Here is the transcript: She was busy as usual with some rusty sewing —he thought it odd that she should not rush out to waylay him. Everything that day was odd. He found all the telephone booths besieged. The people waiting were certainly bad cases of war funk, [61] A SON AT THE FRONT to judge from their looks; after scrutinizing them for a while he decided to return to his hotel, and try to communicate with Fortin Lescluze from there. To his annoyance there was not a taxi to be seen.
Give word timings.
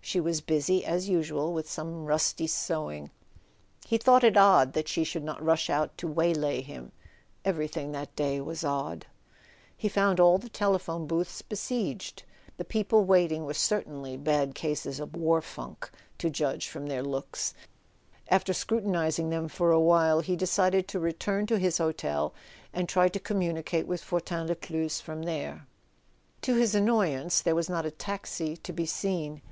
She 0.00 0.18
was 0.20 0.40
busy 0.40 0.84
as 0.86 1.08
usual 1.10 1.52
with 1.52 1.70
some 1.70 2.06
rusty 2.06 2.46
sewing 2.46 3.10
—he 3.84 3.98
thought 3.98 4.24
it 4.24 4.38
odd 4.38 4.72
that 4.72 4.88
she 4.88 5.04
should 5.04 5.22
not 5.22 5.44
rush 5.44 5.68
out 5.68 5.96
to 5.98 6.08
waylay 6.08 6.62
him. 6.62 6.90
Everything 7.44 7.92
that 7.92 8.16
day 8.16 8.40
was 8.40 8.64
odd. 8.64 9.06
He 9.76 9.88
found 9.88 10.18
all 10.18 10.38
the 10.38 10.48
telephone 10.48 11.06
booths 11.06 11.42
besieged. 11.42 12.22
The 12.56 12.64
people 12.64 13.04
waiting 13.04 13.44
were 13.44 13.54
certainly 13.54 14.16
bad 14.16 14.54
cases 14.54 14.98
of 14.98 15.14
war 15.14 15.42
funk, 15.42 15.90
[61] 15.92 15.92
A 15.92 15.92
SON 15.92 15.92
AT 15.92 15.92
THE 15.92 15.98
FRONT 16.00 16.18
to 16.18 16.38
judge 16.38 16.68
from 16.72 16.86
their 16.86 17.02
looks; 17.02 17.54
after 18.30 18.52
scrutinizing 18.54 19.28
them 19.30 19.46
for 19.46 19.70
a 19.70 19.80
while 19.80 20.20
he 20.20 20.36
decided 20.36 20.88
to 20.88 20.98
return 20.98 21.46
to 21.46 21.58
his 21.58 21.78
hotel, 21.78 22.32
and 22.72 22.88
try 22.88 23.08
to 23.08 23.20
communicate 23.20 23.86
with 23.86 24.02
Fortin 24.02 24.46
Lescluze 24.48 25.02
from 25.02 25.22
there. 25.22 25.66
To 26.42 26.56
his 26.56 26.74
annoyance 26.74 27.40
there 27.42 27.54
was 27.54 27.68
not 27.68 27.86
a 27.86 27.92
taxi 27.92 28.56
to 28.56 28.72
be 28.72 28.86
seen. 28.86 29.42